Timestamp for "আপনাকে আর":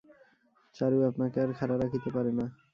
1.09-1.51